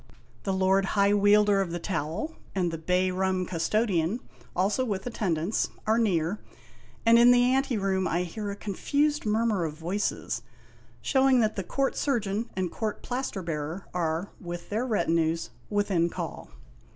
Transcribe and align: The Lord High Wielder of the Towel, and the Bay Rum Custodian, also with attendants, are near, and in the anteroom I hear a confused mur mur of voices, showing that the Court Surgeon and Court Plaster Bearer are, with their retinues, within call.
The 0.45 0.51
Lord 0.51 0.83
High 0.97 1.13
Wielder 1.13 1.61
of 1.61 1.69
the 1.69 1.77
Towel, 1.77 2.35
and 2.55 2.71
the 2.71 2.79
Bay 2.79 3.11
Rum 3.11 3.45
Custodian, 3.45 4.19
also 4.55 4.83
with 4.83 5.05
attendants, 5.05 5.69
are 5.85 5.99
near, 5.99 6.39
and 7.05 7.19
in 7.19 7.29
the 7.29 7.43
anteroom 7.53 8.07
I 8.07 8.23
hear 8.23 8.49
a 8.49 8.55
confused 8.55 9.27
mur 9.27 9.45
mur 9.45 9.63
of 9.65 9.75
voices, 9.75 10.41
showing 11.03 11.39
that 11.41 11.55
the 11.55 11.61
Court 11.63 11.95
Surgeon 11.95 12.49
and 12.55 12.71
Court 12.71 13.03
Plaster 13.03 13.43
Bearer 13.43 13.85
are, 13.93 14.31
with 14.41 14.69
their 14.69 14.87
retinues, 14.87 15.51
within 15.69 16.09
call. 16.09 16.49